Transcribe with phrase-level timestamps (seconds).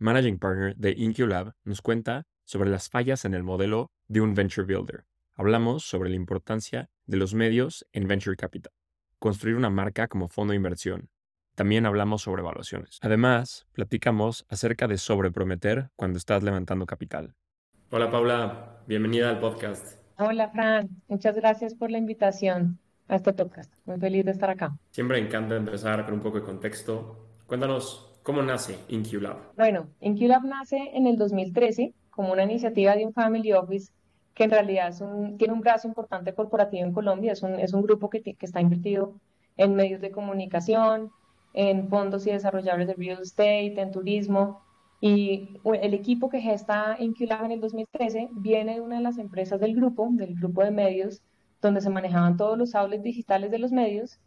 [0.00, 4.64] Managing Partner de InQLab, nos cuenta sobre las fallas en el modelo de un Venture
[4.64, 5.06] Builder.
[5.34, 8.72] Hablamos sobre la importancia de los medios en Venture Capital,
[9.18, 11.10] construir una marca como fondo de inversión.
[11.56, 12.98] También hablamos sobre evaluaciones.
[13.02, 17.34] Además, platicamos acerca de sobreprometer cuando estás levantando capital.
[17.90, 20.00] Hola Paula, bienvenida al podcast.
[20.16, 22.78] Hola Fran, muchas gracias por la invitación
[23.08, 23.72] a este podcast.
[23.84, 24.78] Muy feliz de estar acá.
[24.92, 27.30] Siempre encanta empezar con un poco de contexto.
[27.46, 29.54] Cuéntanos ¿Cómo nace InQLab?
[29.56, 33.90] Bueno, InQLab nace en el 2013 como una iniciativa de un family office
[34.34, 34.92] que en realidad
[35.38, 37.32] tiene un brazo importante corporativo en Colombia.
[37.32, 39.14] Es un, es un grupo que, que está invertido
[39.56, 41.10] en medios de comunicación,
[41.54, 44.60] en fondos y desarrolladores de real estate, en turismo.
[45.00, 49.58] Y el equipo que gesta InQLab en el 2013 viene de una de las empresas
[49.58, 51.22] del grupo, del grupo de medios,
[51.62, 54.20] donde se manejaban todos los outlets digitales de los medios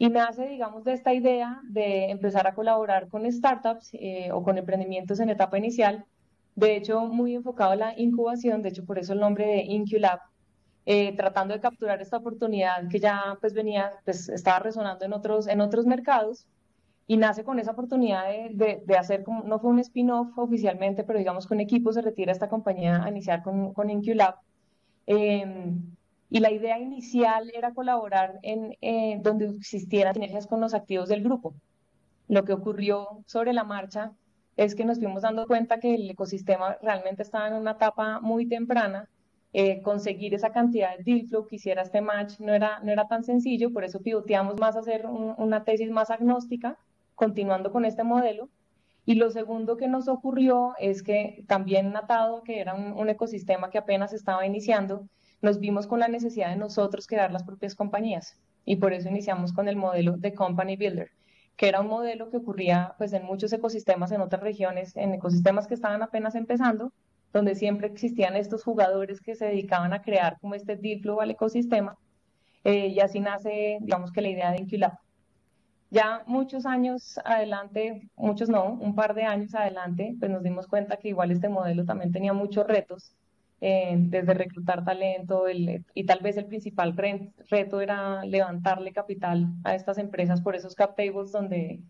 [0.00, 4.56] y nace, digamos, de esta idea de empezar a colaborar con startups eh, o con
[4.56, 6.06] emprendimientos en etapa inicial,
[6.54, 10.20] de hecho, muy enfocado a la incubación, de hecho, por eso el nombre de InQLab,
[10.86, 15.46] eh, tratando de capturar esta oportunidad que ya pues venía, pues estaba resonando en otros,
[15.46, 16.46] en otros mercados
[17.06, 21.18] y nace con esa oportunidad de, de, hacer, como, no fue un spin-off oficialmente, pero
[21.18, 24.36] digamos con equipo se retira esta compañía a iniciar con, con InQLab.
[25.06, 25.74] Eh,
[26.30, 31.24] y la idea inicial era colaborar en eh, donde existieran sinergias con los activos del
[31.24, 31.54] grupo.
[32.28, 34.12] Lo que ocurrió sobre la marcha
[34.56, 38.46] es que nos fuimos dando cuenta que el ecosistema realmente estaba en una etapa muy
[38.46, 39.08] temprana.
[39.52, 43.08] Eh, conseguir esa cantidad de deal flow que hiciera este match no era, no era
[43.08, 46.78] tan sencillo, por eso pivoteamos más a hacer una tesis más agnóstica,
[47.16, 48.48] continuando con este modelo.
[49.04, 53.70] Y lo segundo que nos ocurrió es que también atado que era un, un ecosistema
[53.70, 55.08] que apenas estaba iniciando,
[55.42, 59.52] nos vimos con la necesidad de nosotros crear las propias compañías y por eso iniciamos
[59.52, 61.10] con el modelo de Company Builder,
[61.56, 65.66] que era un modelo que ocurría pues en muchos ecosistemas en otras regiones, en ecosistemas
[65.66, 66.92] que estaban apenas empezando,
[67.32, 71.30] donde siempre existían estos jugadores que se dedicaban a crear como este deal flow al
[71.30, 71.96] ecosistema
[72.64, 74.98] eh, y así nace digamos que la idea de Inculab.
[75.92, 80.98] Ya muchos años adelante, muchos no, un par de años adelante, pues nos dimos cuenta
[80.98, 83.16] que igual este modelo también tenía muchos retos
[83.62, 89.98] eh, desde reclutar talento y tal vez el principal reto era levantarle capital a estas
[89.98, 91.80] empresas por esos cap tables donde,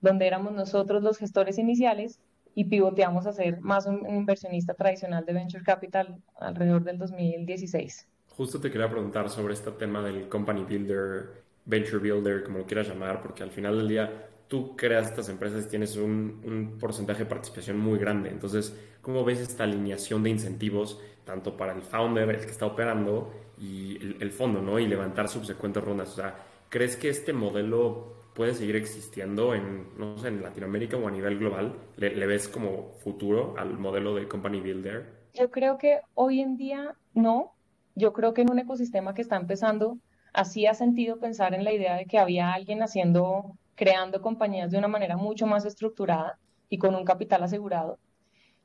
[0.00, 2.18] donde éramos nosotros los gestores iniciales
[2.54, 8.08] y pivoteamos a ser más un, inversionista tradicional de venture capital alrededor del 2016.
[8.28, 12.88] Justo te quería preguntar sobre este tema del company builder, venture builder, como lo quieras
[12.88, 14.10] llamar, porque al final del día
[14.50, 18.30] tú creas estas empresas y tienes un, porcentaje de participación muy grande.
[18.30, 23.30] Entonces, ¿cómo ves esta alineación de incentivos tanto para el founder, el que está operando,
[23.56, 24.78] y el, fondo, ¿no?
[24.78, 26.08] Y levantar subsecuentes rondas.
[26.12, 26.34] O sea,
[26.68, 31.38] ¿crees que este modelo puede seguir existiendo en, no sé, en Latinoamérica o a nivel
[31.38, 31.76] global?
[31.96, 35.20] ¿Le, ¿Le, ves como futuro al modelo de Company Builder?
[35.34, 37.52] Yo creo que hoy en día no.
[37.94, 39.98] Yo creo que en un ecosistema que está empezando,
[40.32, 44.78] así ha sentido pensar en la idea de que había alguien haciendo, creando compañías de
[44.78, 46.38] una manera mucho más estructurada
[46.68, 47.98] y con un capital asegurado.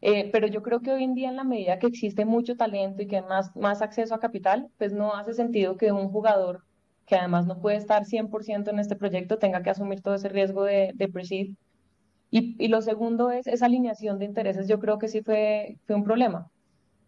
[0.02, 3.02] Eh, pero yo creo que hoy en día, en la medida que existe mucho talento
[3.02, 6.64] y que hay más, más acceso a capital, pues no hace sentido que un jugador
[7.06, 10.64] que además no puede estar 100% en este proyecto tenga que asumir todo ese riesgo
[10.64, 11.10] de, de
[12.32, 15.96] Y, y, lo segundo es esa alineación de intereses, yo creo que sí fue, fue
[15.96, 16.50] un problema.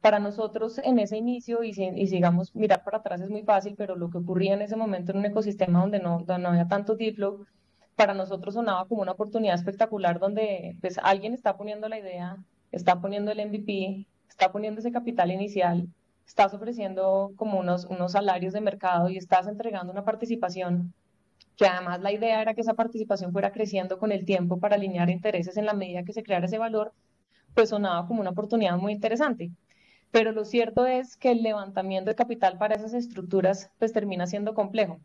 [0.01, 3.95] Para nosotros en ese inicio, y, y sigamos, mirar para atrás es muy fácil, pero
[3.95, 6.95] lo que ocurría en ese momento en un ecosistema donde no, donde no había tanto
[6.95, 7.45] deep flow,
[7.97, 12.37] para nosotros sonaba como una oportunidad espectacular donde pues alguien está poniendo la idea
[12.71, 15.87] está poniendo el MVP, está poniendo ese capital inicial,
[16.25, 20.93] estás ofreciendo como unos, unos salarios de mercado y estás entregando una participación
[21.55, 25.09] que además la idea era que esa participación fuera creciendo con el tiempo para alinear
[25.09, 26.93] intereses en la medida que se creara ese valor,
[27.55, 29.49] pues sonaba como una oportunidad muy interesante.
[30.11, 34.53] Pero lo cierto es que el levantamiento de capital para esas estructuras pues termina siendo
[34.53, 34.99] complejo.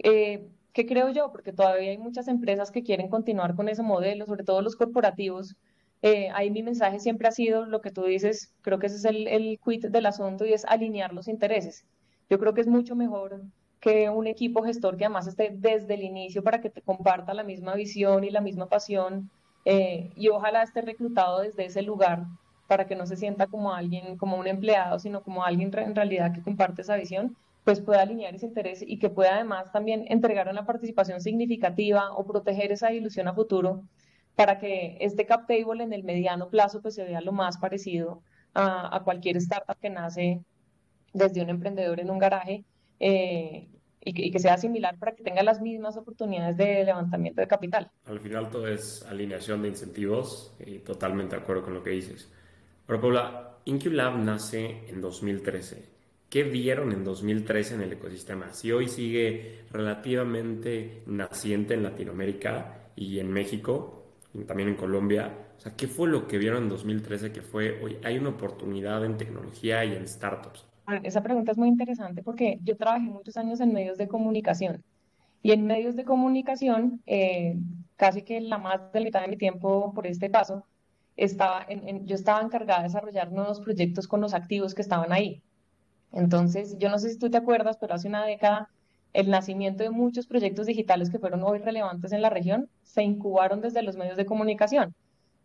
[0.00, 1.32] Eh, ¿Qué creo yo?
[1.32, 5.56] Porque todavía hay muchas empresas que quieren continuar con ese modelo, sobre todo los corporativos,
[6.02, 9.06] eh, ahí mi mensaje siempre ha sido lo que tú dices, creo que ese es
[9.06, 11.86] el, el quit del asunto y es alinear los intereses.
[12.28, 13.40] Yo creo que es mucho mejor
[13.80, 17.42] que un equipo gestor que además esté desde el inicio para que te comparta la
[17.42, 19.30] misma visión y la misma pasión
[19.64, 22.26] eh, y ojalá esté reclutado desde ese lugar
[22.66, 26.34] para que no se sienta como alguien, como un empleado, sino como alguien en realidad
[26.34, 27.34] que comparte esa visión,
[27.66, 32.24] pues pueda alinear ese interés y que pueda además también entregar una participación significativa o
[32.24, 33.82] proteger esa ilusión a futuro
[34.36, 38.22] para que este cap table en el mediano plazo pues se vea lo más parecido
[38.54, 40.44] a, cualquier startup que nace
[41.12, 42.64] desde un emprendedor en un garaje
[43.00, 43.66] eh,
[44.00, 47.90] y, que, sea similar para que tenga las mismas oportunidades de levantamiento de capital.
[48.04, 52.30] Al final todo es alineación de incentivos y totalmente de acuerdo con lo que dices.
[52.86, 55.95] Pero Paula, InQLab nace en 2013.
[56.28, 58.52] ¿Qué vieron en 2013 en el ecosistema?
[58.52, 64.06] Si hoy sigue relativamente naciente en Latinoamérica y en México,
[64.46, 67.98] también en Colombia, o sea, ¿qué fue lo que vieron en 2013 que fue, hoy
[68.04, 70.66] hay una oportunidad en tecnología y en startups?
[71.02, 74.84] Esa pregunta es muy interesante porque yo trabajé muchos años en medios de comunicación
[75.42, 77.56] y en medios de comunicación, eh,
[77.96, 80.64] casi que la más de la mitad de mi tiempo por este paso,
[81.16, 81.66] estaba
[82.02, 85.42] yo estaba encargada de desarrollar nuevos proyectos con los activos que estaban ahí.
[86.16, 88.70] Entonces, yo no sé si tú te acuerdas, pero hace una década
[89.12, 93.60] el nacimiento de muchos proyectos digitales que fueron hoy relevantes en la región se incubaron
[93.60, 94.94] desde los medios de comunicación,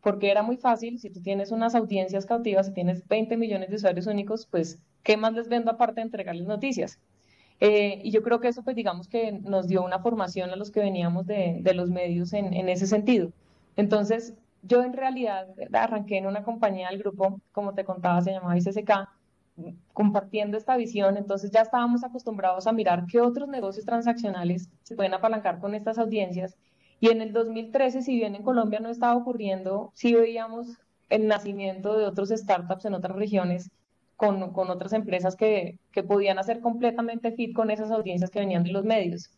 [0.01, 3.75] porque era muy fácil, si tú tienes unas audiencias cautivas, si tienes 20 millones de
[3.75, 6.99] usuarios únicos, pues, ¿qué más les vendo aparte de entregarles noticias?
[7.59, 10.71] Eh, y yo creo que eso, pues, digamos que nos dio una formación a los
[10.71, 13.31] que veníamos de, los medios en, en ese sentido.
[13.75, 14.33] Entonces,
[14.63, 18.91] yo en realidad arranqué en una compañía del grupo, como te contaba, se llamaba ICSK,
[19.93, 25.13] compartiendo esta visión, entonces ya estábamos acostumbrados a mirar qué otros negocios transaccionales se pueden
[25.13, 26.57] apalancar con estas audiencias.
[26.99, 30.77] Y en el 2013, si bien en Colombia no estaba ocurriendo, sí veíamos
[31.09, 33.71] el nacimiento de otros startups en otras regiones
[34.15, 38.63] con, con otras empresas que, que, podían hacer completamente fit con esas audiencias que venían
[38.63, 39.31] de los medios.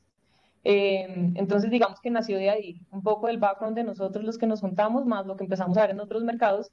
[0.65, 4.47] Eh, entonces, digamos que nació de ahí, un poco del background de nosotros los que
[4.47, 6.71] nos juntamos, más lo que empezamos a ver en otros mercados,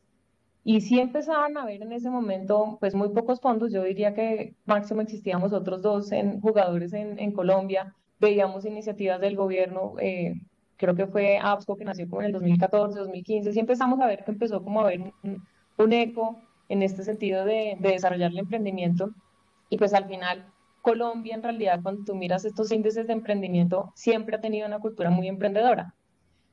[0.65, 4.55] y sí empezaban a ver en ese momento, pues muy pocos fondos, yo diría que
[4.67, 10.35] máximo existíamos otros dos en, jugadores en, Colombia, veíamos iniciativas del gobierno, eh,
[10.77, 14.25] creo que fue ABSCO que nació como en el 2014, 2015, sí empezamos a ver
[14.25, 15.43] que empezó como a haber un,
[15.79, 19.11] un eco en este sentido de, de desarrollar el emprendimiento.
[19.71, 20.47] Y pues al final
[20.83, 25.11] Colombia en realidad cuando tú miras estos índices de emprendimiento siempre ha tenido una cultura
[25.11, 25.95] muy emprendedora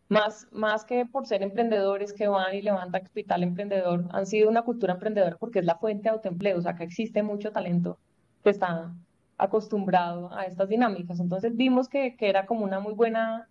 [0.09, 4.62] más, más que por ser emprendedores que van y levantan capital emprendedor, han sido una
[4.62, 7.98] cultura emprendedora porque es la fuente de autoempleo, o sea, que existe mucho talento
[8.44, 8.94] que está
[9.38, 11.19] acostumbrado a estas dinámicas.
[11.19, 13.50] Entonces vimos que, que era como una muy buena,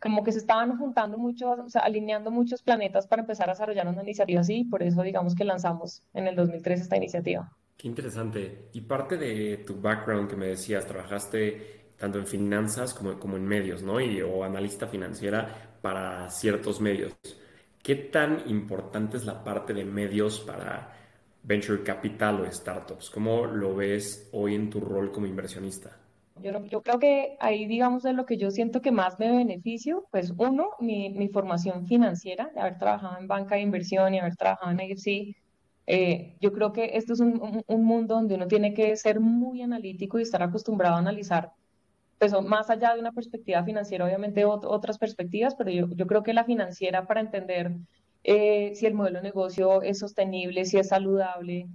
[0.00, 3.86] como que se estaban juntando muchos, o sea, alineando muchos planetas para empezar a desarrollar
[3.86, 7.52] una iniciativa así, y por eso digamos que lanzamos en el 2003 esta iniciativa.
[7.76, 8.68] Qué interesante.
[8.72, 13.44] Y parte de tu background que me decías, trabajaste tanto en finanzas como, como en
[13.44, 14.00] medios, ¿no?
[14.00, 17.12] Y, o analista financiera para ciertos medios.
[17.82, 20.96] ¿Qué tan importante es la parte de medios para
[21.42, 23.10] venture capital o startups?
[23.10, 25.94] ¿Cómo lo ves hoy en tu rol como inversionista?
[26.40, 30.32] Yo, creo que ahí, digamos, de lo que yo siento que más me beneficio, pues
[30.38, 34.70] uno, mi, mi formación financiera, de haber trabajado en banca de inversión y haber trabajado
[34.70, 35.36] en AFC,
[35.86, 39.60] eh, yo creo que esto es un, un, mundo donde uno tiene que ser muy
[39.60, 41.52] analítico y estar acostumbrado a analizar
[42.30, 46.32] pues más allá de una perspectiva financiera, obviamente otras perspectivas, pero yo, yo, creo que
[46.32, 47.72] la financiera para entender
[48.22, 51.68] eh, si el modelo de negocio es sostenible, si es saludable,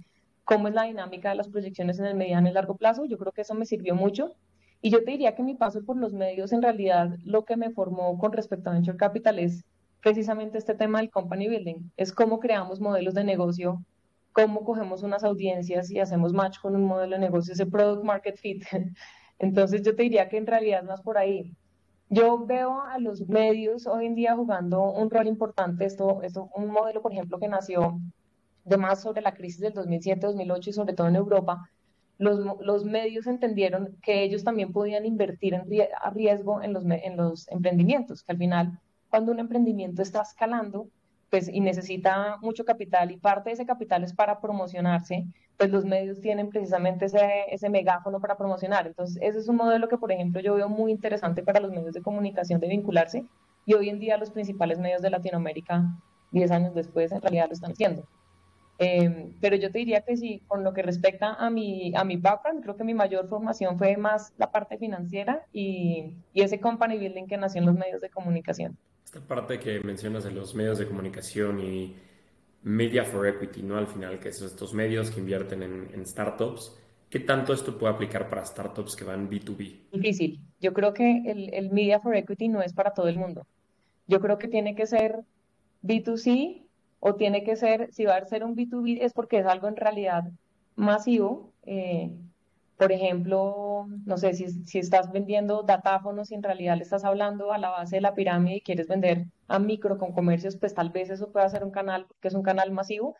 [0.44, 3.30] cómo es la dinámica de las proyecciones en el mediano y largo plazo, yo creo
[3.30, 4.34] que eso me sirvió mucho.
[4.82, 7.70] Y yo te diría que mi paso por los medios, en realidad, lo que me
[7.70, 9.64] formó con respecto a Venture Capital es
[10.02, 13.84] precisamente este tema del company building, es cómo creamos modelos de negocio,
[14.32, 18.36] cómo cogemos unas audiencias y hacemos match con un modelo de negocio, ese product market
[18.36, 18.64] fit
[19.40, 21.56] Entonces yo te diría que en realidad más por ahí.
[22.10, 25.86] Yo veo a los medios hoy en día jugando un rol importante.
[25.86, 27.98] Esto, es un modelo, por ejemplo, que nació
[28.64, 31.70] de más sobre la crisis del 2007-2008 y sobre todo en Europa.
[32.18, 37.48] Los, los, medios entendieron que ellos también podían invertir a riesgo en los, en los
[37.48, 38.78] emprendimientos, que al final,
[39.08, 40.88] cuando un emprendimiento está escalando,
[41.30, 45.24] pues y necesita mucho capital y parte de ese capital es para promocionarse,
[45.56, 48.86] pues los medios tienen precisamente ese, ese megáfono para promocionar.
[48.88, 51.94] Entonces, ese es un modelo que, por ejemplo, yo veo muy interesante para los medios
[51.94, 53.24] de comunicación de vincularse
[53.64, 55.84] y hoy en día los principales medios de Latinoamérica,
[56.32, 58.04] 10 años después, en realidad lo están haciendo.
[58.78, 62.16] Eh, pero yo te diría que sí, con lo que respecta a mi, a mi
[62.16, 66.98] background, creo que mi mayor formación fue más la parte financiera y, y ese company
[66.98, 68.78] building que nació en los medios de comunicación.
[69.12, 71.96] Esta parte que mencionas de los medios de comunicación y
[72.62, 73.76] Media for Equity, ¿no?
[73.76, 76.78] Al final, que son estos medios que invierten en, startups.
[77.08, 79.90] ¿Qué tanto esto puede aplicar para startups que van B2B?
[79.90, 80.38] Difícil.
[80.60, 83.48] Yo creo que el, el Media for Equity no es para todo el mundo.
[84.06, 85.18] Yo creo que tiene que ser
[85.82, 86.62] B2C
[87.00, 89.74] o tiene que ser, si va a ser un B2B es porque es algo en
[89.74, 90.30] realidad
[90.76, 91.52] masivo.
[91.64, 92.12] Eh,
[92.80, 97.52] por ejemplo, no sé, si, si estás vendiendo datáfonos y en realidad le estás hablando
[97.52, 100.88] a la base de la pirámide y quieres vender a micro con comercios, pues tal
[100.88, 103.16] vez eso pueda ser un canal, que es un canal masivo,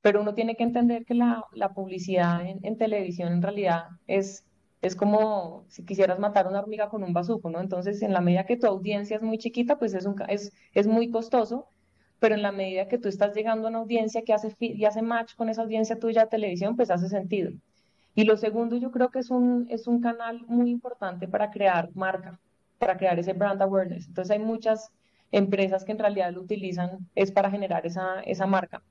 [0.00, 4.44] pero uno tiene que entender que la, la publicidad en, en, televisión en realidad es,
[4.80, 7.60] es como si quisieras matar una hormiga con un bazuco, ¿no?
[7.60, 10.86] Entonces, en la medida que tu audiencia es muy chiquita, pues es, un, es, es
[10.86, 11.66] muy costoso,
[12.20, 15.02] pero en la medida que tú estás llegando a una audiencia que hace, y hace
[15.02, 17.50] match con esa audiencia tuya de televisión, pues hace sentido.
[18.20, 21.88] Y lo segundo, yo creo que es un, es un canal muy importante para crear
[21.94, 22.38] marca,
[22.76, 24.08] para crear ese brand awareness.
[24.08, 24.92] Entonces hay muchas
[25.32, 28.82] empresas que en realidad lo utilizan es para generar esa, esa marca.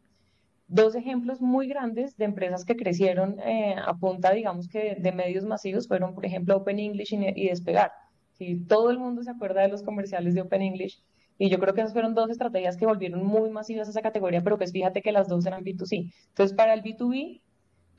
[0.67, 5.45] Dos ejemplos muy grandes de empresas que crecieron eh, a punta, digamos que de medios
[5.45, 7.91] masivos, fueron, por ejemplo, Open English y, Despegar.
[8.33, 8.65] ¿sí?
[8.67, 11.03] Todo el mundo se acuerda de los comerciales de Open English
[11.37, 14.41] y yo creo que esas fueron dos estrategias que volvieron muy masivas a esa categoría,
[14.41, 16.11] pero pues fíjate que las dos eran B2C.
[16.29, 17.41] Entonces, para el B2B,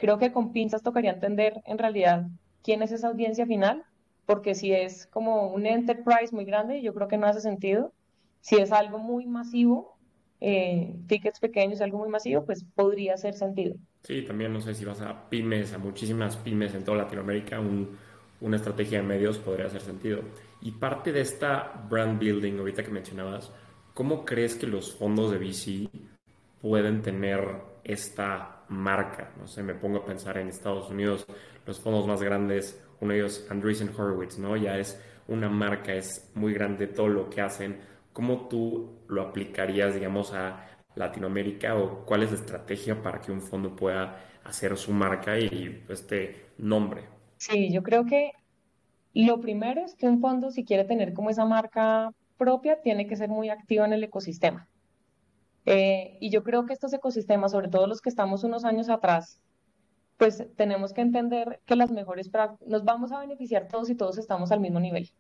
[0.01, 2.27] creo que con pinzas tocaría entender en realidad
[2.63, 3.85] quién es esa audiencia final,
[4.27, 7.93] porque si es como un enterprise muy grande, yo creo que no hace sentido.
[8.41, 9.99] Si es algo muy masivo,
[10.41, 13.77] eh, tickets pequeños, algo muy masivo, pues podría hacer sentido.
[14.03, 17.61] Sí, también no sé si vas a pymes, a muchísimas pymes en toda Latinoamérica,
[18.41, 20.23] una estrategia de medios podría hacer sentido.
[20.63, 23.53] Y parte de esta brand building, ahorita que mencionabas,
[23.93, 25.91] ¿cómo crees que los fondos de VC
[26.63, 27.41] pueden tener
[27.85, 29.33] esta marca.
[29.39, 31.27] No sé, me pongo a pensar en Estados Unidos,
[31.67, 34.57] los fondos más grandes, uno de ellos Andreessen Horowitz, ¿no?
[34.57, 37.81] Ya es una marca, es muy grande todo lo que hacen.
[38.13, 43.41] ¿Cómo tú lo aplicarías, digamos, a Latinoamérica o cuál es la estrategia para que un
[43.41, 47.05] fondo pueda hacer su marca y este nombre?
[47.37, 48.33] Sí, yo creo que
[49.15, 53.17] lo primero es que un fondo, si quiere tener como esa marca propia, tiene que
[53.17, 54.69] ser muy activo en el ecosistema.
[55.67, 59.41] Eh, y yo creo que estos ecosistemas, sobre todo los que estamos unos años atrás,
[60.21, 62.31] pues tenemos que entender que las mejores
[62.67, 65.11] nos vamos a beneficiar todos y todos estamos al mismo nivel.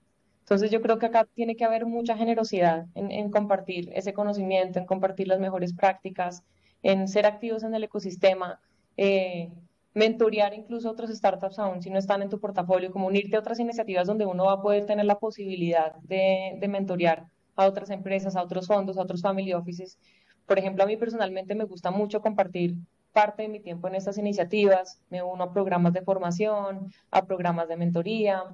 [0.40, 4.84] Entonces yo creo que acá tiene que haber mucha generosidad en, compartir ese conocimiento, en
[4.84, 6.42] compartir las mejores prácticas,
[6.82, 8.60] en ser activos en el ecosistema,
[8.96, 9.50] eh,
[9.94, 13.58] mentorear incluso otros startups aún si no están en tu portafolio, como unirte a otras
[13.58, 18.36] iniciativas donde uno va a poder tener la posibilidad de, de mentorear a otras empresas,
[18.36, 19.98] a otros fondos, a otros family offices
[20.46, 22.76] por ejemplo, a mí personalmente me gusta mucho compartir
[23.12, 27.68] parte de mi tiempo en estas iniciativas, me uno a programas de formación, a programas
[27.68, 28.44] de mentoría,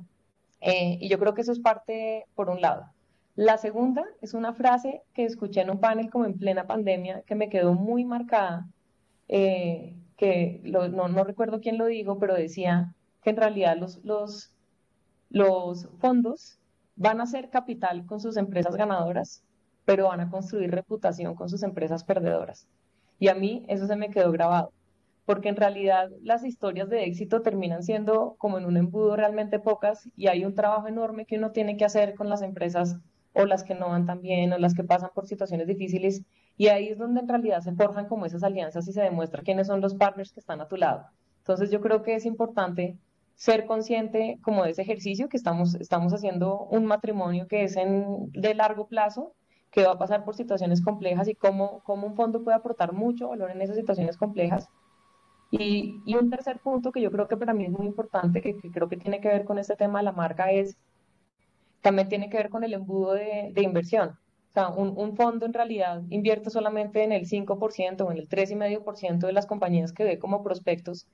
[0.61, 2.91] eh, y yo creo que eso es parte, por un lado.
[3.35, 7.35] La segunda es una frase que escuché en un panel como en plena pandemia que
[7.35, 8.67] me quedó muy marcada,
[9.29, 14.53] eh, que no, no, recuerdo quién lo dijo, pero decía que en realidad los, los,
[15.29, 16.59] los fondos
[16.97, 19.43] van a ser capital con sus empresas ganadoras
[19.87, 22.69] pero van a construir reputación con sus empresas perdedoras.
[23.19, 24.73] Y a mí eso se me quedó grabado,
[25.25, 30.11] porque en realidad las historias de éxito terminan siendo como en un embudo realmente pocas
[30.15, 32.99] y hay un trabajo enorme que uno tiene que hacer con las empresas
[33.33, 36.23] o las que no van tan bien o las que pasan por situaciones difíciles
[36.59, 39.67] y ahí es donde en realidad se forjan como esas alianzas y se demuestra quiénes
[39.67, 41.07] son los partners que están a tu lado.
[41.39, 42.99] Entonces yo creo que es importante
[43.35, 48.31] ser consciente como de ese ejercicio que estamos, estamos haciendo un matrimonio que es en,
[48.33, 49.35] de largo plazo
[49.77, 53.29] que va a pasar por situaciones complejas y cómo, cómo un fondo puede aportar mucho
[53.29, 54.71] valor en esas situaciones complejas.
[55.51, 58.57] Y, y, un tercer punto que yo creo que para mí es muy importante, que,
[58.73, 60.79] creo que tiene que ver con este tema de la marca, es
[61.83, 64.09] también tiene que ver con el embudo de, de inversión.
[64.09, 68.29] O sea, un, un, fondo en realidad invierte solamente en el 5% o en el
[68.31, 71.07] 3,5% de las compañías que ve como prospectos.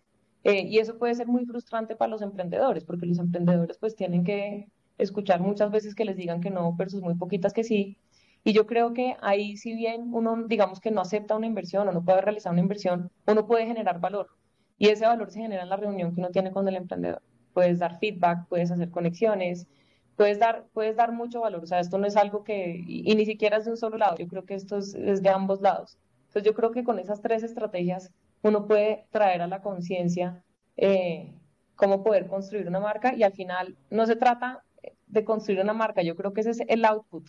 [0.45, 4.23] Eh, y eso puede ser muy frustrante para los emprendedores, porque los emprendedores pues tienen
[4.23, 7.99] que escuchar muchas veces que les digan que no versus muy poquitas que sí.
[8.45, 11.93] Y yo creo que ahí, si bien uno, digamos que no acepta una inversión o
[11.93, 14.31] no puede realizar una inversión, uno puede generar valor.
[14.79, 17.23] Y ese valor se genera en la reunión que uno tiene con el emprendedor.
[17.55, 19.69] Puedes dar feedback, puedes hacer conexiones,
[20.17, 21.63] puedes dar, puedes dar mucho valor.
[21.63, 24.17] O sea, esto no es algo que, y, ni siquiera es de un solo lado,
[24.17, 25.99] yo creo que esto es, de ambos lados.
[26.27, 28.11] Entonces yo creo que con esas tres estrategias
[28.43, 30.43] uno puede traer a la conciencia
[30.77, 31.33] eh,
[31.77, 34.65] cómo poder construir una marca y al final no se trata
[35.07, 37.29] de construir una marca, yo creo que ese es el output.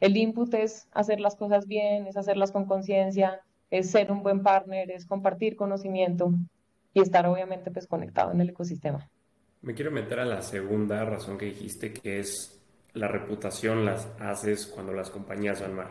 [0.00, 4.42] El input es hacer las cosas bien, es hacerlas con conciencia, es ser un buen
[4.42, 6.32] partner, es compartir conocimiento
[6.92, 9.08] y estar obviamente pues conectado en el ecosistema.
[9.62, 12.62] Me quiero meter a la segunda razón que dijiste, que es
[12.92, 15.88] la reputación las haces cuando las compañías van mal.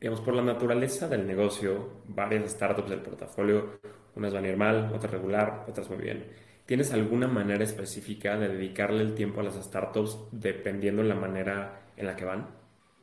[0.00, 3.80] Digamos, por la naturaleza del negocio, varias startups del portafolio,
[4.14, 6.26] unas van a ir mal, otras regular, otras muy bien.
[6.66, 11.80] ¿Tienes alguna manera específica de dedicarle el tiempo a las startups dependiendo de la manera
[11.96, 12.46] en la que van?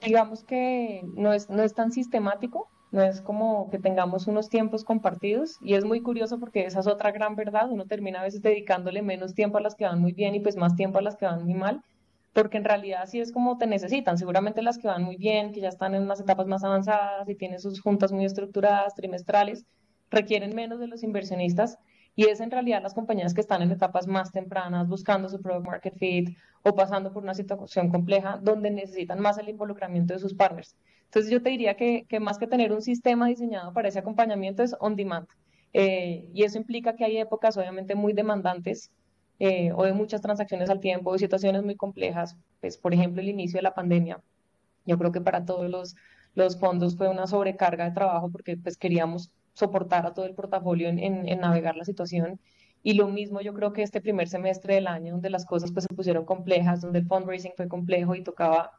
[0.02, 4.84] Digamos que no es, no es tan sistemático, no es como que tengamos unos tiempos
[4.84, 8.42] compartidos y es muy curioso porque esa es otra gran verdad, uno termina a veces
[8.42, 11.18] dedicándole menos tiempo a las que van muy bien y pues más tiempo a las
[11.18, 11.82] que van muy mal,
[12.34, 15.62] porque en realidad así es como te necesitan, seguramente las que van muy bien, que
[15.62, 19.66] ya están en unas etapas más avanzadas y tienen sus juntas muy estructuradas, trimestrales,
[20.10, 21.78] requieren menos de los inversionistas
[22.16, 25.66] y es en realidad las compañías que están en etapas más tempranas, buscando su product
[25.66, 30.34] market fit o pasando por una situación compleja, donde necesitan más el involucramiento de sus
[30.34, 30.76] partners.
[31.06, 34.76] Entonces yo te diría que, más que tener un sistema diseñado para ese acompañamiento es
[34.80, 35.28] on demand.
[35.74, 38.92] Eh, y eso implica que hay épocas obviamente muy demandantes
[39.40, 42.38] eh, o de muchas transacciones al tiempo, de situaciones muy complejas.
[42.62, 44.22] Pues, por ejemplo, el inicio de la pandemia.
[44.86, 45.96] Yo creo que para todos los,
[46.34, 50.90] los fondos fue una sobrecarga de trabajo porque pues queríamos soportar a todo el portafolio
[50.90, 52.40] en, en, navegar la situación.
[52.84, 55.86] Y lo mismo yo creo que este primer semestre del año, donde las cosas pues
[55.90, 58.72] se pusieron complejas, donde el fundraising fue complejo y tocaba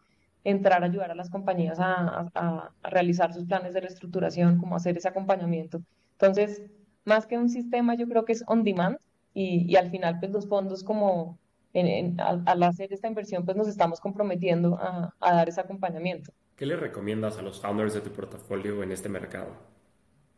[0.44, 4.96] entrar a ayudar a las compañías a, a, realizar sus planes de reestructuración, como hacer
[4.96, 5.80] ese acompañamiento.
[6.12, 6.62] Entonces,
[7.04, 8.98] más que un sistema, yo creo que es on demand
[9.34, 11.38] y, y al final, pues los fondos como
[11.72, 16.32] en, al, hacer esta inversión, pues nos estamos comprometiendo a, a dar ese acompañamiento.
[16.54, 19.75] ¿Qué le recomiendas a los founders de tu portafolio en este mercado?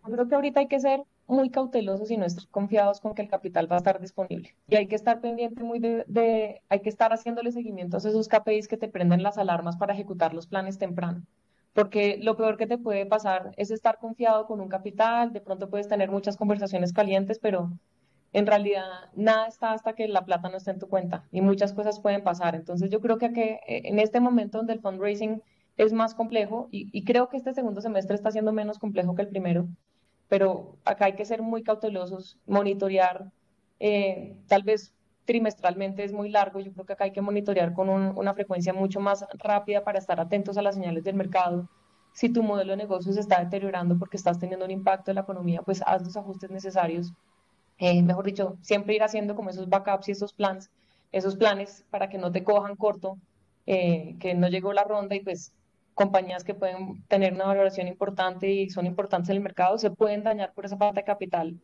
[0.06, 3.22] Yo creo que ahorita hay que ser muy cautelosos y no estar confiados con que
[3.22, 4.54] el capital va a estar disponible.
[4.68, 8.66] Y hay que estar pendiente muy de, hay que estar haciéndole seguimientos a esos KPIs
[8.66, 11.22] que te prenden las alarmas para ejecutar los planes temprano.
[11.74, 15.68] Porque lo peor que te puede pasar es estar confiado con un capital, de pronto
[15.68, 17.70] puedes tener muchas conversaciones calientes, pero
[18.32, 21.74] en realidad nada está hasta que la plata no esté en tu cuenta y muchas
[21.74, 22.54] cosas pueden pasar.
[22.54, 25.42] Entonces yo creo que, que en este momento donde el fundraising
[25.76, 29.28] es más complejo y creo que este segundo semestre está siendo menos complejo que el
[29.28, 29.68] primero,
[30.28, 33.30] pero acá hay que ser muy cautelosos, monitorear,
[33.80, 34.92] eh, tal vez
[35.24, 39.00] trimestralmente es muy largo, yo creo que acá hay que monitorear con una frecuencia mucho
[39.00, 41.68] más rápida para estar atentos a las señales del mercado.
[42.12, 45.20] Si tu modelo de negocio se está deteriorando porque estás teniendo un impacto en la
[45.20, 47.12] economía, pues haz los ajustes necesarios.
[47.78, 50.70] Eh, mejor dicho, siempre ir haciendo como esos backups y esos plans,
[51.12, 53.18] esos planes para que no te cojan corto,
[53.66, 55.52] eh, que no llegó la ronda y pues
[55.98, 60.22] compañías que pueden tener una valoración importante y son importantes en el mercado se pueden
[60.22, 61.58] dañar por esa falta de capital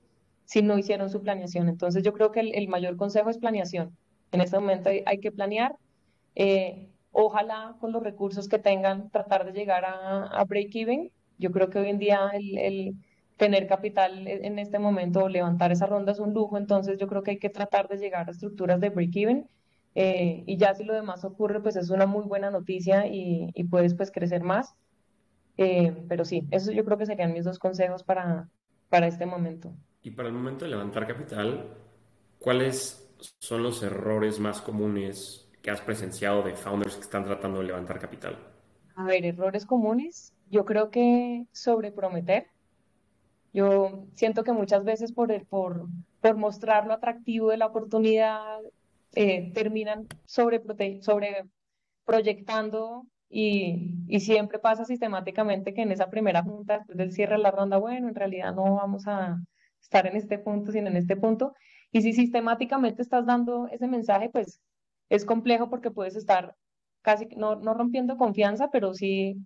[0.45, 1.69] si no hicieron su planeación.
[1.69, 3.97] Entonces yo creo que el, mayor consejo es planeación.
[4.33, 5.77] En este momento hay, que planear.
[6.35, 11.13] Eh, ojalá con los recursos que tengan tratar de llegar a, break-even.
[11.39, 12.95] Yo creo que hoy en día el, el,
[13.37, 16.59] tener capital en este momento o levantar esa ronda es un lujo.
[16.59, 19.49] Entonces yo creo que hay que tratar de llegar a estructuras de break-even
[19.95, 23.95] eh, y ya si lo demás ocurre, pues es una muy buena noticia y, puedes
[23.95, 24.75] pues crecer más.
[25.57, 28.49] Eh, pero sí, eso yo creo que serían mis dos consejos para,
[28.89, 29.73] para este momento.
[30.03, 31.77] Y para el momento de levantar capital,
[32.41, 37.67] ¿cuáles son los errores más comunes que has presenciado de founders que están tratando de
[37.67, 38.37] levantar capital?
[38.97, 40.33] A ver, errores comunes.
[40.51, 42.49] Yo creo que sobreprometer.
[43.53, 45.87] Yo siento que muchas veces por, por,
[46.21, 48.61] por mostrar lo atractivo de la oportunidad,
[49.15, 50.63] eh, terminan sobre,
[51.03, 51.45] sobre
[52.05, 57.43] proyectando y, y, siempre pasa sistemáticamente que en esa primera junta, después del cierre de
[57.43, 59.37] la ronda, bueno, en realidad no vamos a
[59.81, 61.55] estar en este punto, sino en este punto.
[61.93, 64.61] Y si sistemáticamente estás dando ese mensaje, pues
[65.09, 66.57] es complejo porque puedes estar
[67.03, 69.37] casi, no, no rompiendo confianza, pero sí,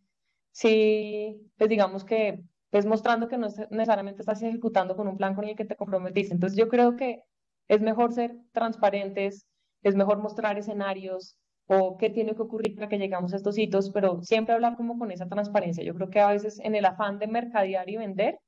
[0.53, 2.41] sí, pues digamos que
[2.73, 6.35] es mostrando que no necesariamente estás ejecutando con un plan con el que te comprometiste.
[6.35, 7.23] Entonces yo creo que
[7.69, 9.47] es mejor ser transparentes,
[9.83, 11.37] es mejor mostrar escenarios
[11.67, 14.99] o qué tiene que ocurrir para que llegamos a estos hitos, pero siempre hablar como
[14.99, 15.85] con esa transparencia.
[15.85, 18.39] Yo creo que a veces en el afán de mercadear y vender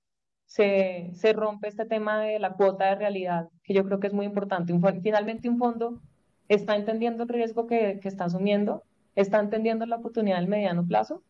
[0.46, 4.12] se, se rompe este tema de la cuota de realidad, que yo creo que es
[4.12, 4.74] muy importante.
[5.02, 6.00] finalmente un fondo
[6.48, 8.82] está entendiendo el riesgo que, que, está asumiendo,
[9.14, 11.22] está entendiendo la oportunidad del mediano plazo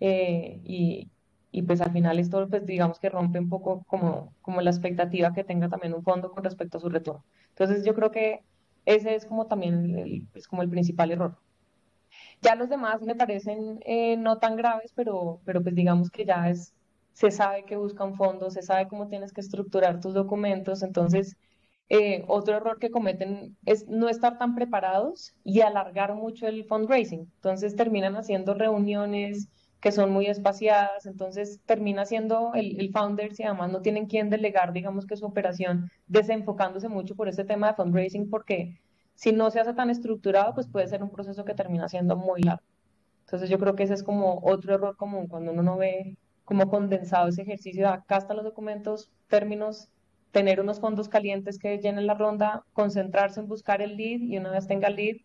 [0.00, 1.10] eh, y,
[1.52, 5.32] y pues al final esto pues digamos que rompe un poco como, como la expectativa
[5.32, 7.24] que tenga también un fondo con respecto a su retorno.
[7.50, 8.42] Entonces yo creo que
[8.86, 11.36] ese es como también el, es como el principal error.
[12.40, 16.48] Ya los demás me parecen eh, no tan graves, pero, pero pues digamos que ya
[16.48, 16.74] es,
[17.12, 21.36] se sabe que buscan fondos, se sabe cómo tienes que estructurar tus documentos, entonces
[21.88, 27.30] eh, otro error que cometen es no estar tan preparados y alargar mucho el fundraising.
[27.36, 29.48] Entonces terminan haciendo reuniones,
[29.80, 34.72] que son muy espaciadas, entonces termina siendo el, founder si además no tienen quien delegar,
[34.72, 38.80] digamos que su operación, desenfocándose mucho por este tema de fundraising, porque
[39.14, 42.42] si no se hace tan estructurado, pues puede ser un proceso que termina siendo muy
[42.42, 42.64] largo.
[43.26, 46.70] Entonces yo creo que ese es como otro error común, cuando uno no ve como
[46.70, 49.88] condensado ese ejercicio, acá están los documentos, términos,
[50.30, 54.50] tener unos fondos calientes que llenen la ronda, concentrarse en buscar el lead y una
[54.50, 55.16] vez tenga el lead,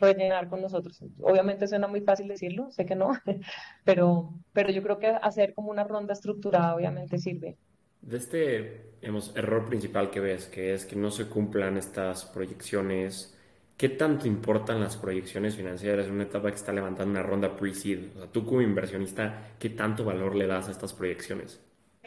[0.00, 1.02] rellenar con nosotros.
[1.20, 3.12] Obviamente suena muy fácil decirlo, sé que no,
[3.84, 7.56] pero, pero yo creo que hacer como una ronda estructurada obviamente sirve.
[8.02, 13.36] De este error principal que ves, que es que no se cumplan estas proyecciones,
[13.76, 18.16] ¿qué tanto importan las proyecciones financieras en una etapa que está levantando una ronda pre-seed?
[18.16, 21.60] O sea, tú como inversionista, ¿qué tanto valor le das a estas proyecciones?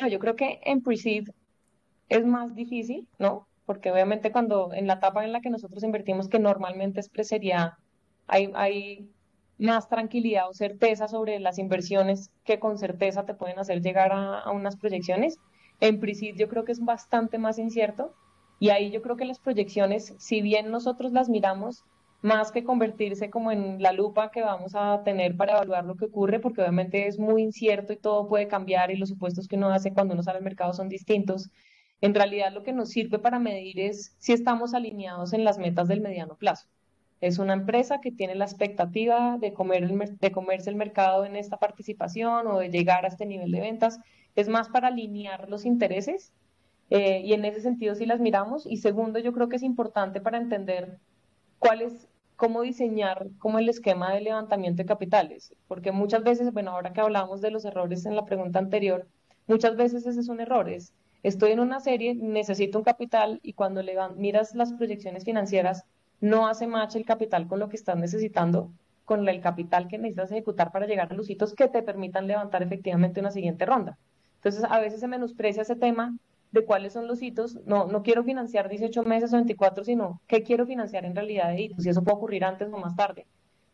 [0.10, 1.29] yo creo que en pre-seed
[2.10, 3.47] es más difícil, ¿no?
[3.65, 7.23] Porque obviamente cuando en la etapa en la que nosotros invertimos, que normalmente es pre
[8.27, 9.09] hay, hay
[9.57, 14.49] más tranquilidad o certeza sobre las inversiones que con certeza te pueden hacer llegar a,
[14.51, 15.38] unas proyecciones.
[15.79, 18.13] En PRISID yo creo que es bastante más incierto
[18.59, 21.83] y ahí yo creo que las proyecciones, si bien nosotros las miramos,
[22.21, 26.05] más que convertirse como en la lupa que vamos a tener para evaluar lo que
[26.05, 29.69] ocurre, porque obviamente es muy incierto y todo puede cambiar y los supuestos que uno
[29.69, 31.49] hace cuando uno sale al mercado son distintos.
[31.99, 35.88] En realidad lo que nos sirve para medir es si estamos alineados en las metas
[35.89, 36.67] del mediano plazo.
[37.23, 41.55] Es una empresa que tiene la expectativa de, comer de comerse el mercado en esta
[41.55, 44.01] participación o de llegar a este nivel de ventas
[44.36, 46.33] es más para alinear los intereses
[46.89, 48.65] eh, y en ese sentido sí las miramos.
[48.65, 50.99] Y segundo, yo creo que es importante para entender
[51.59, 56.71] cuál es, cómo diseñar como el esquema de levantamiento de capitales, porque muchas veces, bueno,
[56.71, 59.07] ahora que hablamos de los errores en la pregunta anterior,
[59.47, 60.93] muchas veces esos son errores.
[61.23, 65.86] Estoy en una serie, necesito un capital y cuando le miras las proyecciones financieras,
[66.23, 68.71] no hace match el capital con lo que estás necesitando,
[69.03, 72.63] con el capital que necesitas ejecutar para llegar a los hitos que te permitan levantar
[72.63, 73.97] efectivamente una siguiente ronda.
[74.36, 76.15] Entonces, a veces se menosprecia ese tema
[76.53, 77.59] de cuáles son los hitos.
[77.65, 81.62] No, no quiero financiar 18 meses o 24, sino qué quiero financiar en realidad de
[81.62, 81.86] hitos.
[81.86, 83.25] Y eso puede ocurrir antes o más tarde.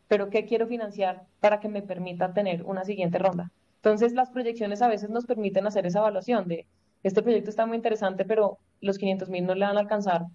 [0.08, 3.52] Pero qué quiero financiar para que me permita tener una siguiente ronda.
[3.76, 6.66] Entonces, las proyecciones a veces nos permiten hacer esa evaluación de
[7.04, 10.26] este proyecto está muy interesante, pero los 500 mil no le van a alcanzar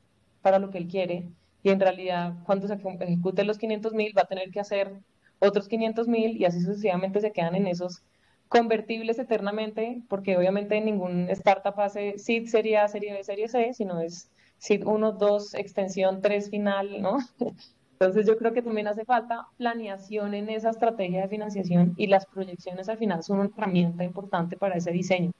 [0.41, 1.28] para lo que él quiere.
[1.65, 5.01] Y en realidad, cuando se ejecute los 500 mil, va a tener que hacer
[5.39, 8.04] otros 500 mil y así sucesivamente se quedan en esos
[8.49, 13.99] convertibles eternamente, porque obviamente ningún startup hace seed, serie A, serie B, serie C, sino
[13.99, 17.17] es seed 1, 2, extensión 3 final, ¿no?
[17.93, 22.28] Entonces yo creo que también hace falta planeación en esa estrategia de financiación y las
[22.28, 25.32] proyecciones al final son una herramienta importante para ese diseño.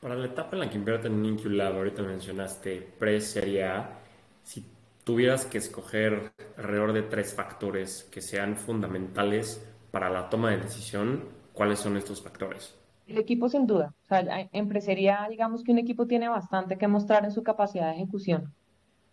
[0.00, 4.00] Para la etapa en la que invierten en Inculab, ahorita mencionaste pre-serie A,
[4.42, 4.64] si
[5.08, 11.24] tuvieras que escoger alrededor de tres factores que sean fundamentales para la toma de decisión,
[11.54, 12.78] ¿Cuáles son estos factores?
[13.06, 13.94] El equipo sin duda.
[14.04, 17.96] O sea, empresaria, digamos que un equipo tiene bastante que mostrar en su capacidad de
[17.96, 18.52] ejecución,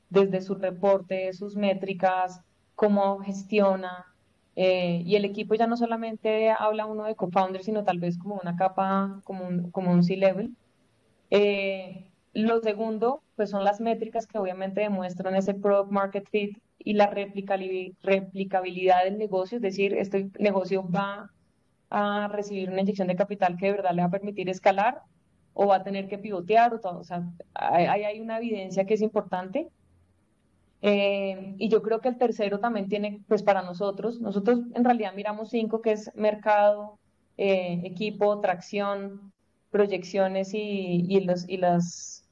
[0.10, 2.42] desde su reporte, sus métricas,
[2.76, 4.14] cómo gestiona.
[4.58, 8.36] Eh, y el equipo ya no solamente habla uno de co-founder, sino tal vez como
[8.36, 10.56] una capa, como un, como un C-level.
[11.32, 12.12] Eh,
[12.44, 17.08] lo segundo, pues son las métricas que obviamente demuestran ese product market fit y la
[17.08, 21.32] replicabilidad del negocio, es decir, este negocio va
[21.90, 25.02] a recibir una inyección de capital que de verdad le va a permitir escalar
[25.54, 27.00] o va a tener que pivotear o todo.
[27.00, 29.70] O sea, hay, hay una evidencia que es importante.
[30.82, 35.14] Eh, y yo creo que el tercero también tiene, pues para nosotros, nosotros en realidad
[35.16, 37.00] miramos cinco, que es mercado,
[37.38, 39.32] eh, equipo, tracción,
[39.72, 42.25] proyecciones y, y, las,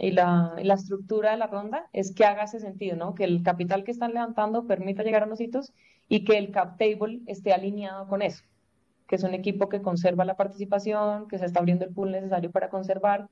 [0.00, 3.14] y la, la, estructura de la ronda, es que haga ese sentido, ¿no?
[3.14, 5.72] Que el capital que están levantando permita llegar a los hitos
[6.08, 8.42] y que el cap table esté alineado con eso
[9.10, 12.52] que es un equipo que conserva la participación, que se está abriendo el pool necesario
[12.52, 13.28] para conservar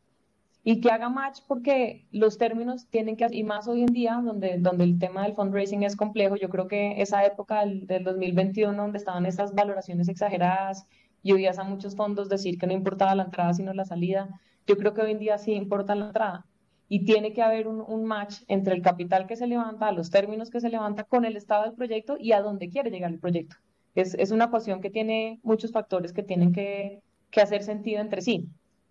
[0.64, 4.58] y que haga match porque los términos tienen que, y más hoy en día, donde,
[4.58, 8.98] donde el tema del fundraising es complejo, yo creo que esa época del, 2021, donde
[8.98, 10.84] estaban estas valoraciones exageradas
[11.22, 14.76] y oías a muchos fondos decir que no importaba la entrada sino la salida, yo
[14.76, 16.46] creo que hoy en día sí importa la entrada
[16.88, 20.50] y tiene que haber un, un match entre el capital que se levanta, los términos
[20.50, 23.56] que se levanta con el estado del proyecto y a dónde quiere llegar el proyecto
[24.00, 28.22] es, es una ecuación que tiene muchos factores que tienen que, que hacer sentido entre
[28.22, 28.48] sí.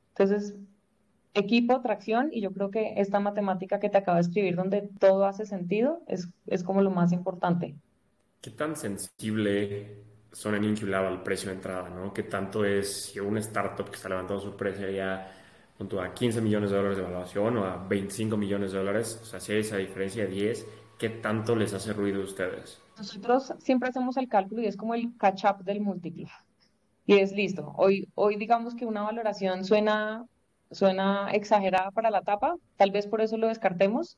[0.09, 0.55] Entonces,
[1.33, 5.25] equipo, tracción, y yo creo que esta matemática que te acabo de escribir, donde todo
[5.25, 7.75] hace sentido, es, es como lo más importante.
[8.41, 11.89] ¿Qué tan sensible son en Inculab al precio de entrada?
[11.89, 12.13] ¿no?
[12.13, 15.31] ¿Qué tanto es si una startup que está levantando su precio ya
[15.79, 19.19] a 15 millones de dólares de evaluación o a 25 millones de dólares?
[19.21, 22.81] O sea, si hay esa diferencia de 10, ¿qué tanto les hace ruido a ustedes?
[22.97, 26.27] Nosotros siempre hacemos el cálculo y es como el catch-up del múltiplo.
[27.05, 27.73] Y es listo.
[27.77, 30.25] Hoy, hoy digamos que una valoración suena,
[30.71, 34.17] suena exagerada para la tapa, tal vez por eso lo descartemos,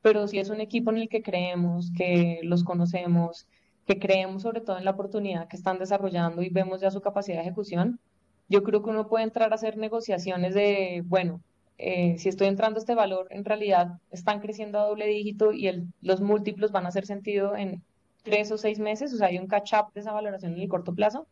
[0.00, 3.46] pero si es un equipo en el que creemos, que los conocemos,
[3.86, 7.38] que creemos sobre todo en la oportunidad que están desarrollando y vemos ya su capacidad
[7.38, 8.00] de ejecución,
[8.48, 11.40] yo creo que uno puede entrar a hacer negociaciones de, bueno,
[11.78, 15.66] eh, si estoy entrando a este valor, en realidad están creciendo a doble dígito y
[15.68, 17.82] el, los múltiplos van a hacer sentido en
[18.22, 20.94] tres o seis meses, o sea, hay un catch-up de esa valoración en el corto
[20.94, 21.26] plazo,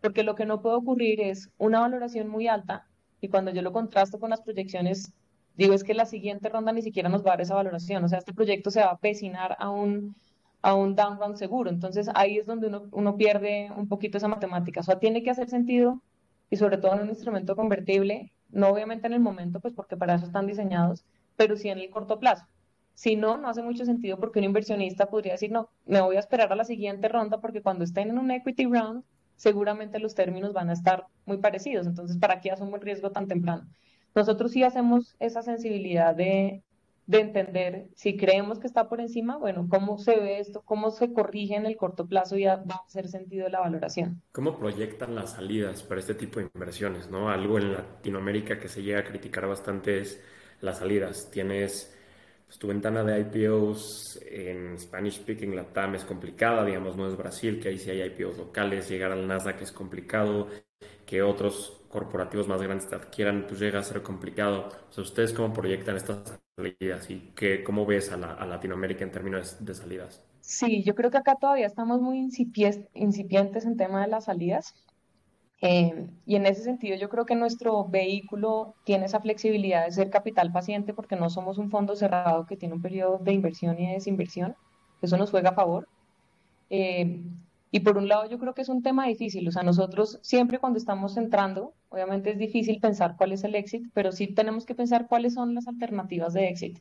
[0.00, 2.86] porque lo que no puede ocurrir es una valoración muy alta
[3.20, 5.12] y cuando yo lo contrasto con las proyecciones,
[5.56, 8.08] digo es que la siguiente ronda ni siquiera nos va a dar esa valoración, o
[8.08, 10.16] sea, este proyecto se va a pecinar a un,
[10.62, 14.28] a un down round seguro, entonces ahí es donde uno, uno pierde un poquito esa
[14.28, 16.02] matemática, o sea, tiene que hacer sentido
[16.50, 20.14] y sobre todo en un instrumento convertible, no obviamente en el momento, pues porque para
[20.14, 21.04] eso están diseñados,
[21.36, 22.46] pero sí en el corto plazo.
[22.94, 26.20] Si no, no hace mucho sentido porque un inversionista podría decir, no, me voy a
[26.20, 29.04] esperar a la siguiente ronda porque cuando estén en un equity round,
[29.36, 31.86] seguramente los términos van a estar muy parecidos.
[31.86, 33.68] Entonces, ¿para qué asumo el riesgo tan temprano?
[34.14, 36.62] Nosotros sí hacemos esa sensibilidad de,
[37.06, 41.12] de entender si creemos que está por encima, bueno, cómo se ve esto, cómo se
[41.12, 44.22] corrige en el corto plazo y va a hacer sentido la valoración.
[44.32, 47.10] ¿Cómo proyectan las salidas para este tipo de inversiones?
[47.10, 47.28] ¿no?
[47.28, 50.22] Algo en Latinoamérica que se llega a criticar bastante es
[50.60, 51.30] las salidas.
[51.30, 51.94] Tienes
[52.46, 57.60] pues, tu ventana de IPOs en Spanish Speaking Latam es complicada, digamos, no es Brasil,
[57.60, 60.48] que ahí sí hay IPOs locales, llegar al Nasdaq es complicado,
[61.04, 64.68] que otros corporativos más grandes te adquieran, pues llega a ser complicado.
[64.88, 69.64] O sea, ¿ustedes cómo proyectan estas salidas y qué, cómo ves a, Latinoamérica en términos
[69.64, 70.22] de, salidas?
[70.40, 74.74] Sí, yo creo que acá todavía estamos muy incipientes en tema de las salidas.
[75.60, 80.10] Eh, y en ese sentido yo creo que nuestro vehículo tiene esa flexibilidad de ser
[80.10, 83.86] capital paciente porque no somos un fondo cerrado que tiene un periodo de inversión y
[83.86, 84.56] de desinversión.
[85.00, 85.88] Eso nos juega a favor.
[86.68, 87.22] Eh,
[87.74, 89.48] y por un lado yo creo que es un tema difícil.
[89.48, 93.88] O sea, nosotros siempre cuando estamos entrando, obviamente es difícil pensar cuál es el éxito,
[93.92, 96.80] pero sí tenemos que pensar cuáles son las alternativas de éxito.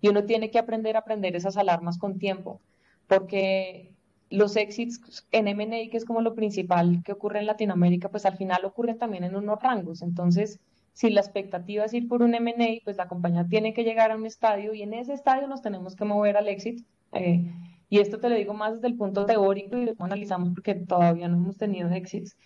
[0.00, 2.60] Y uno tiene que aprender a aprender esas alarmas con tiempo,
[3.06, 3.94] porque
[4.30, 8.36] los exits en M&A, que es como lo principal que ocurre en Latinoamérica, pues al
[8.36, 10.02] final ocurren también en unos rangos.
[10.02, 10.58] Entonces,
[10.92, 14.16] si la expectativa es ir por un M&A, pues la compañía tiene que llegar a
[14.16, 16.84] un estadio y en ese estadio nos tenemos que mover al exit.
[17.12, 17.44] Eh,
[17.92, 21.28] y esto te lo digo más desde el punto teórico y lo analizamos porque todavía
[21.28, 22.38] no hemos tenido exits.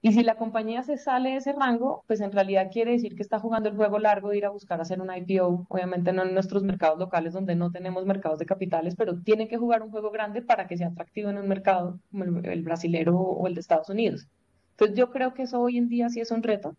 [0.00, 3.20] Y si la compañía se sale de ese rango, pues en realidad quiere decir que
[3.20, 6.32] está jugando el juego largo de ir a buscar hacer un IPO, obviamente no en
[6.32, 10.10] nuestros mercados locales donde no tenemos mercados de capitales, pero tiene que jugar un juego
[10.10, 13.90] grande para que sea atractivo en un mercado como el, brasilero o el de Estados
[13.90, 14.28] Unidos.
[14.70, 16.74] Entonces yo creo que eso hoy en día sí es un reto.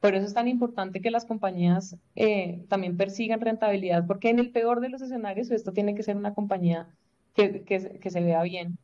[0.00, 4.50] Por eso es tan importante que las compañías eh, también persigan rentabilidad, porque en el
[4.50, 6.88] peor de los escenarios esto tiene que ser una compañía
[7.36, 8.78] que, que, que se vea bien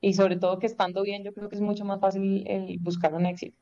[0.00, 3.12] y sobre todo que estando bien yo creo que es mucho más fácil el buscar
[3.14, 3.56] un éxito.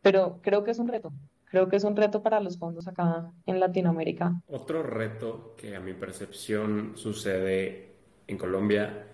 [0.00, 1.12] Pero creo que es un reto,
[1.44, 4.40] creo que es un reto para los fondos acá en Latinoamérica.
[4.48, 7.92] Otro reto que a mi percepción sucede
[8.26, 9.06] en Colombia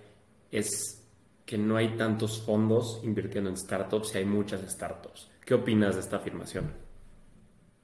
[0.51, 1.05] es
[1.45, 5.31] que no hay tantos fondos invirtiendo en startups y hay muchas startups.
[5.45, 6.73] ¿Qué opinas de esta afirmación?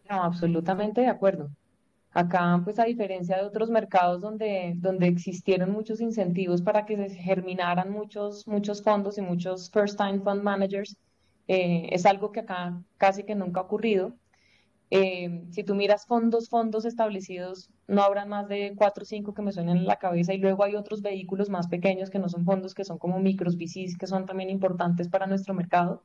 [0.09, 1.51] No, absolutamente de acuerdo.
[2.15, 7.17] Acá, pues a diferencia de otros mercados donde, donde existieron muchos incentivos para que se
[7.17, 10.97] germinaran muchos, muchos fondos y muchos first time fund managers,
[11.49, 14.15] eh, es algo que acá casi que nunca ha ocurrido.
[14.91, 19.43] Eh, si tú miras fondos, fondos establecidos, no habrán más de cuatro o cinco que
[19.43, 22.45] me suenen en la cabeza y luego hay otros vehículos más pequeños que no son
[22.45, 26.05] fondos, que son como micros VCs, que son también importantes para nuestro mercado,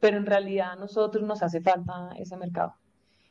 [0.00, 2.74] pero en realidad a nosotros nos hace falta ese mercado.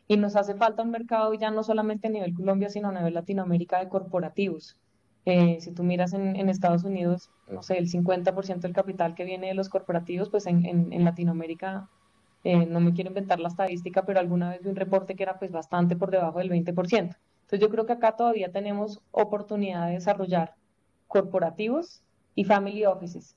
[0.07, 3.13] Y nos hace falta un mercado ya no solamente a nivel Colombia, sino a nivel
[3.13, 4.77] Latinoamérica de corporativos.
[5.25, 9.47] Eh, si tú miras en, Estados Unidos, no sé, el 50% del capital que viene
[9.47, 11.89] de los corporativos, pues en, en, Latinoamérica,
[12.43, 15.39] eh, no me quiero inventar la estadística, pero alguna vez vi un reporte que era
[15.39, 16.67] pues bastante por debajo del 20%.
[16.75, 20.53] Entonces yo creo que acá todavía tenemos oportunidad de desarrollar
[21.07, 22.03] corporativos
[22.35, 23.35] y family offices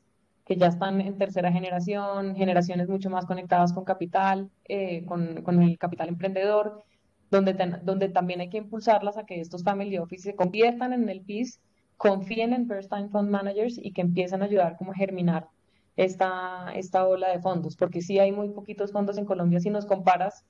[0.48, 5.62] que ya están en tercera generación, generaciones mucho más conectadas con capital, eh, con, con,
[5.62, 6.84] el capital emprendedor,
[7.30, 11.20] donde, donde también hay que impulsarlas a que estos family office se conviertan en el
[11.20, 11.60] PIS,
[11.98, 15.48] confíen en First Time Fund Managers y que empiecen a ayudar como a germinar
[15.96, 19.84] esta, esta ola de fondos, porque sí hay muy poquitos fondos en Colombia si nos
[19.84, 20.46] comparas.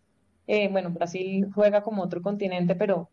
[0.47, 3.11] Eh, bueno, Brasil juega como otro continente, pero,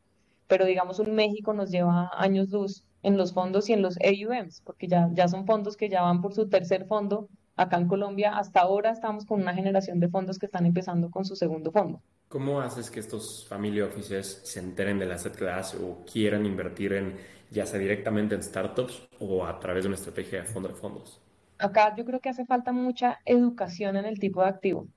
[0.48, 4.62] pero digamos un México nos lleva años luz en los fondos y en los AUMs,
[4.62, 7.30] porque ya, ya son fondos que ya van por su tercer fondo.
[7.56, 11.24] Acá en Colombia, hasta ahora estamos con una generación de fondos que están empezando con
[11.24, 12.02] su segundo fondo.
[12.28, 16.94] ¿Cómo haces que estos family offices se enteren de la asset class o quieran invertir
[16.94, 17.18] en,
[17.52, 21.22] ya sea directamente en startups o a través de una estrategia de fondo de fondos?
[21.60, 24.88] Acá yo creo que hace falta mucha educación en el tipo de activo.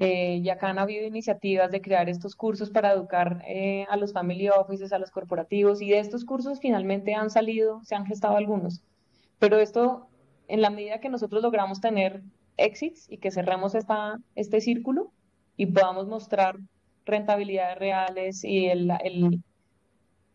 [0.00, 4.14] Eh, y acá han habido iniciativas de crear estos cursos para educar eh, a los
[4.14, 8.36] family offices, a los corporativos, y de estos cursos finalmente han salido, se han gestado
[8.36, 8.82] algunos.
[9.38, 10.08] Pero esto,
[10.48, 12.22] en la medida que nosotros logramos tener
[12.56, 15.12] exits y que cerremos esta, este círculo
[15.58, 16.56] y podamos mostrar
[17.04, 19.42] rentabilidades reales y el, el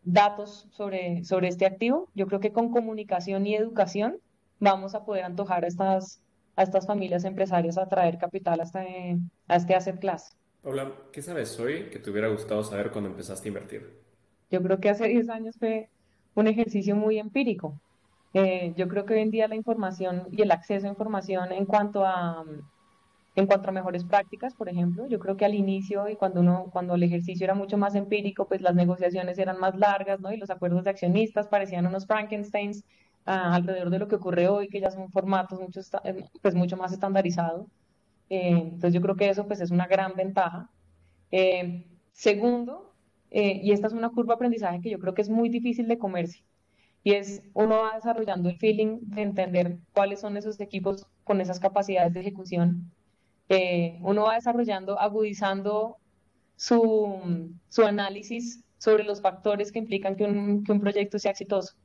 [0.03, 4.17] datos sobre, sobre este activo, yo creo que con comunicación y educación
[4.59, 6.21] vamos a poder antojar a estas,
[6.55, 10.35] a estas familias empresarias a traer capital a este, a este asset class.
[10.61, 14.01] Paula, ¿qué sabes hoy que te hubiera gustado saber cuando empezaste a invertir?
[14.49, 15.89] Yo creo que hace 10 años fue
[16.33, 17.79] un ejercicio muy empírico.
[18.33, 21.65] Eh, yo creo que hoy en día la información y el acceso a información en
[21.65, 22.43] cuanto a,
[23.35, 26.69] en cuanto a mejores prácticas, por ejemplo, yo creo que al inicio y cuando uno,
[26.71, 30.31] cuando el ejercicio era mucho más empírico, pues las negociaciones eran más largas, ¿no?
[30.31, 32.83] Y los acuerdos de accionistas parecían unos Frankensteins
[33.25, 36.93] alrededor de lo que ocurre hoy, que ya son formatos mucho, eh, pues mucho más
[36.93, 37.67] estandarizados.
[38.29, 40.69] Eh, entonces yo creo que eso pues es una gran ventaja.
[42.13, 42.93] segundo,
[43.31, 45.97] y esta es una curva de aprendizaje que yo creo que es muy difícil de
[45.97, 46.43] comerse
[47.05, 51.59] y es uno va desarrollando el feeling de entender cuáles son esos equipos con esas
[51.59, 52.91] capacidades de ejecución.
[53.47, 55.97] Eh, uno va desarrollando, agudizando
[56.55, 61.75] su, su, análisis sobre los factores que implican que un, que un, proyecto sea exitoso.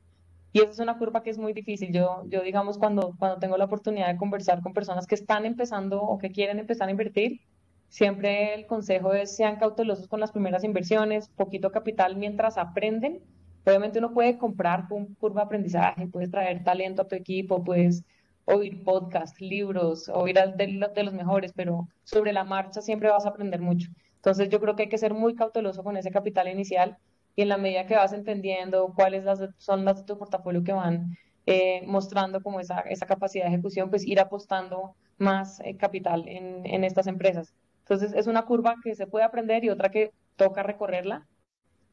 [0.53, 1.93] Y esa es una curva que es muy difícil.
[1.93, 6.01] Yo, yo digamos, cuando, cuando tengo la oportunidad de conversar con personas que están empezando
[6.01, 7.41] o que quieren empezar a invertir,
[7.89, 13.21] siempre el consejo es sean cautelosos con las primeras inversiones, poquito capital mientras aprenden
[13.65, 18.03] Obviamente uno puede comprar con curva de aprendizaje, puedes traer talento a tu equipo, puedes
[18.45, 23.29] oír podcasts, libros, oír de, de los mejores, pero sobre la marcha siempre vas a
[23.29, 23.89] aprender mucho.
[24.15, 26.97] Entonces yo creo que hay que ser muy cauteloso con ese capital inicial
[27.41, 30.73] y en la medida que vas entendiendo cuáles las son las de tu portafolio que
[30.73, 36.27] van eh, mostrando como esa, esa capacidad de ejecución, pues ir apostando más eh, capital
[36.27, 37.55] en, en estas empresas.
[37.79, 41.25] Entonces es una curva que se puede aprender y otra que toca recorrerla.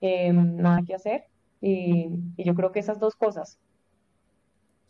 [0.03, 1.25] Eh, nada que hacer.
[1.63, 3.59] Y, yo creo que esas dos cosas.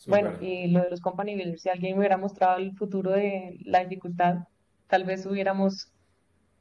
[0.09, 3.59] Bueno, y lo de los company builders, si alguien me hubiera mostrado el futuro de
[3.65, 4.47] la dificultad,
[4.89, 5.93] tal vez hubiéramos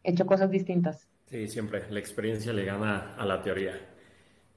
[0.04, 1.08] hecho cosas distintas.
[1.28, 1.84] Sí, siempre.
[1.90, 3.74] La experiencia le gana a la teoría.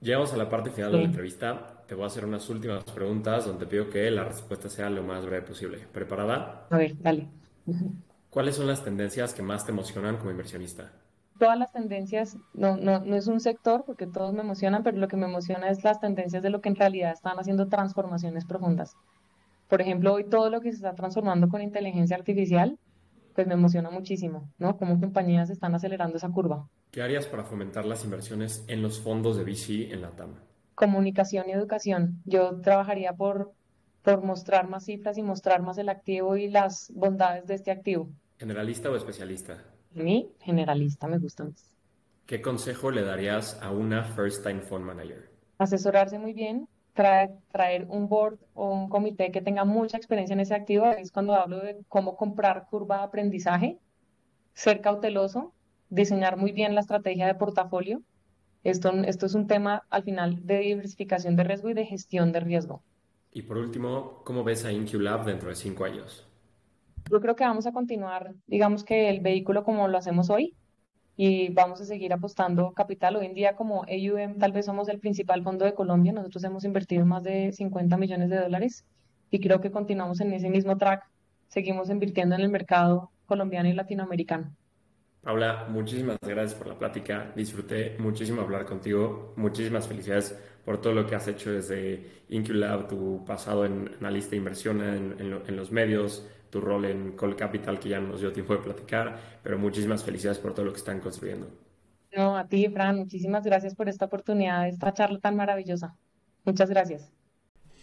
[0.01, 1.85] Llegamos a la parte final de la entrevista.
[1.87, 5.03] Te voy a hacer unas últimas preguntas donde te pido que la respuesta sea lo
[5.03, 5.79] más breve posible.
[5.93, 6.67] ¿Preparada?
[6.71, 7.29] A ver, dale.
[8.31, 10.91] ¿Cuáles son las tendencias que más te emocionan como inversionista?
[11.41, 15.09] todas las tendencias, no, no, no es un sector porque todos me emocionan, pero lo
[15.09, 18.95] que me emociona es las tendencias de lo que en realidad están haciendo transformaciones profundas.
[19.69, 22.79] Por ejemplo, hoy todo lo que se está transformando con inteligencia artificial,
[23.41, 24.77] pues me emociona muchísimo, ¿no?
[24.77, 26.69] Cómo compañías están acelerando esa curva.
[26.91, 30.35] ¿Qué harías para fomentar las inversiones en los fondos de VC en la TAM?
[30.75, 32.21] Comunicación y educación.
[32.27, 33.55] Yo trabajaría por,
[34.03, 38.11] por mostrar más cifras y mostrar más el activo y las bondades de este activo.
[38.37, 39.55] ¿Generalista o especialista?
[39.97, 41.73] A mí, generalista me gusta más.
[42.27, 45.31] ¿Qué consejo le darías a una First Time Fund Manager?
[45.57, 50.41] Asesorarse muy bien, traer, traer un board o un comité que tenga mucha experiencia en
[50.41, 50.87] ese activo.
[50.87, 53.79] Es cuando hablo de cómo comprar curva de aprendizaje,
[54.55, 55.53] ser cauteloso,
[55.89, 58.03] diseñar muy bien la estrategia de portafolio.
[58.63, 62.41] Esto, esto es un tema al final de diversificación de riesgo y de gestión de
[62.41, 62.83] riesgo.
[63.33, 66.27] Y por último, ¿cómo ves a InQLab dentro de cinco años?
[67.11, 70.55] Yo creo que vamos a continuar, digamos que el vehículo como lo hacemos hoy
[71.23, 73.15] y vamos a seguir apostando capital.
[73.17, 76.65] Hoy en día como AUM tal vez somos el principal fondo de Colombia, nosotros hemos
[76.65, 78.87] invertido más de 50 millones de dólares
[79.31, 81.07] y creo que continuamos en ese mismo track,
[81.49, 84.57] seguimos invirtiendo en el mercado colombiano y latinoamericano.
[85.21, 87.31] Paula, muchísimas gracias por la plática.
[87.37, 89.35] Disfruté muchísimo hablar contigo.
[89.37, 94.37] Muchísimas felicidades por todo lo que has hecho desde InQLab, tu pasado en analista de
[94.39, 98.55] inversión en, en los medios, tu rol en Call Capital, que ya nos dio tiempo
[98.55, 101.49] de platicar, pero muchísimas felicidades por todo lo que están construyendo.
[102.17, 105.97] No, a ti, Fran, muchísimas gracias por esta oportunidad, esta charla tan maravillosa.
[106.45, 107.13] Muchas gracias.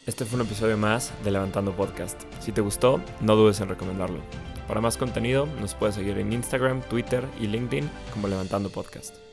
[0.06, 2.22] Este fue un episodio más de Levantando Podcast.
[2.40, 4.20] Si te gustó, no dudes en recomendarlo.
[4.68, 9.27] Para más contenido, nos puedes seguir en Instagram, Twitter y LinkedIn como Levantando Podcast.